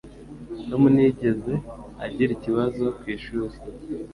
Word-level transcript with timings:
Tom 0.67 0.83
ntiyigeze 0.93 1.53
agira 2.05 2.31
ikibazo 2.33 2.83
ku 2.99 3.05
ishuri. 3.15 3.55